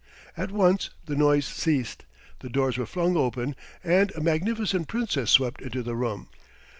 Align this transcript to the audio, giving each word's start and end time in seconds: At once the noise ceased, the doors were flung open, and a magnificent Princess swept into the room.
At 0.35 0.49
once 0.51 0.89
the 1.05 1.15
noise 1.15 1.45
ceased, 1.45 2.05
the 2.39 2.49
doors 2.49 2.75
were 2.75 2.87
flung 2.87 3.15
open, 3.15 3.55
and 3.83 4.11
a 4.15 4.19
magnificent 4.19 4.87
Princess 4.87 5.29
swept 5.29 5.61
into 5.61 5.83
the 5.83 5.95
room. 5.95 6.29